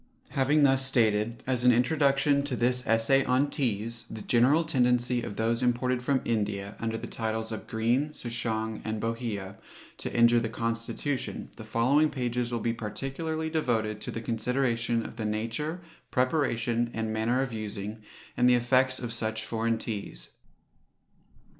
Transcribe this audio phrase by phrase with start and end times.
[0.29, 5.35] Having thus stated, as an Introduction to this Essay on Teas, the general tendency of
[5.35, 9.57] those imported from India, under the titles of Green, Souchong, and Bohea,
[9.97, 15.17] to injure the constitution, the following pages will be particularly devoted to the consideration of
[15.17, 18.01] the nature, preparation, and manner of using,
[18.35, 20.29] and the effects of such foreign teas.